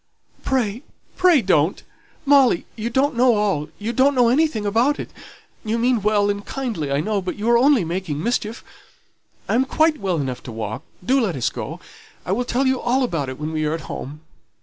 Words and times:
"Pray, 0.43 0.81
pray 1.15 1.43
don't. 1.43 1.83
Molly 2.25 2.65
you 2.75 2.89
don't 2.89 3.15
know 3.15 3.35
all 3.35 3.69
you 3.77 3.93
don't 3.93 4.15
know 4.15 4.29
anything 4.29 4.65
about 4.65 4.99
it; 4.99 5.11
you 5.63 5.77
mean 5.77 6.01
well 6.01 6.27
and 6.31 6.43
kindly, 6.43 6.91
I 6.91 7.01
know, 7.01 7.21
but 7.21 7.35
you 7.35 7.47
are 7.51 7.57
only 7.59 7.85
making 7.85 8.23
mischief. 8.23 8.63
I 9.47 9.53
am 9.53 9.63
quite 9.65 9.99
well 9.99 10.17
enough 10.17 10.41
to 10.49 10.51
walk, 10.51 10.81
do 11.05 11.21
let 11.21 11.35
us 11.35 11.51
go; 11.51 11.79
I 12.25 12.31
will 12.31 12.45
tell 12.45 12.65
you 12.65 12.81
all 12.81 13.03
about 13.03 13.29
it 13.29 13.39
when 13.39 13.51
we 13.51 13.63
are 13.65 13.75
at 13.75 13.81
home." 13.81 14.21